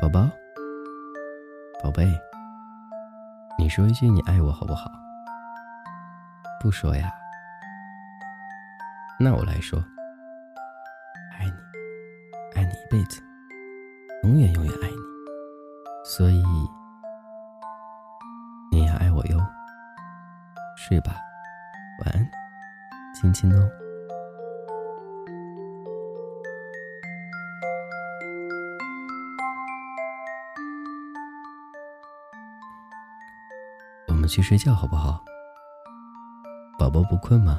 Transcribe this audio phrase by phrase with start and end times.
[0.00, 0.30] 宝宝。
[1.82, 2.10] 宝贝
[3.58, 4.90] 你说一句你爱我好不好？
[6.58, 7.12] 不说呀。
[9.18, 9.78] 那我来说。
[11.38, 11.52] 爱你
[12.54, 13.20] 爱你一辈子。
[14.22, 14.96] 永远永远爱你。
[16.02, 16.42] 所以
[18.72, 19.38] 你要爱我哟。
[20.78, 21.16] 睡吧？
[22.06, 22.26] 晚安
[23.14, 23.79] 亲亲哦。
[34.20, 35.24] 我们去睡觉好不好？
[36.78, 37.58] 宝宝不困吗？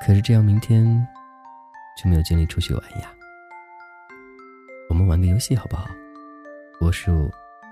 [0.00, 0.84] 可是这样明天
[1.96, 3.08] 就没有精力出去玩呀。
[4.90, 5.86] 我们玩个游戏好不好？
[6.80, 7.30] 我数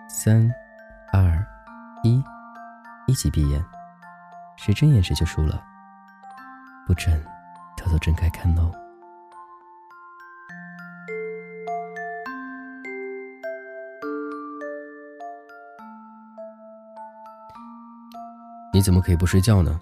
[0.09, 0.49] 三、
[1.13, 1.45] 二、
[2.05, 2.23] 一，
[3.09, 3.61] 一起闭眼，
[4.57, 5.61] 谁睁眼谁就输了。
[6.87, 7.21] 不准
[7.77, 8.71] 偷偷睁开看哦。
[18.77, 19.81] 你怎么可以不睡觉呢？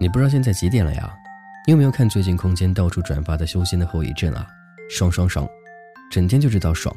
[0.00, 1.08] 你不知道现在几点了呀？
[1.68, 4.44] 你有没有看最近空间到处转发的修仙的后遗症啊？
[4.90, 5.48] 爽爽爽，
[6.10, 6.92] 整天就知道爽，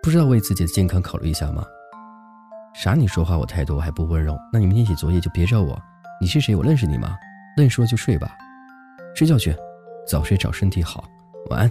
[0.00, 1.64] 不知道为自己的健康考虑一下吗？
[2.76, 2.94] 啥？
[2.94, 4.38] 你说话我态度还不温柔？
[4.52, 5.76] 那你明天写作业就别找我。
[6.20, 6.54] 你是谁？
[6.54, 7.16] 我认识你吗？
[7.56, 8.38] 认识了就睡吧，
[9.16, 9.52] 睡觉去，
[10.06, 11.02] 早睡早身体好，
[11.50, 11.68] 晚安。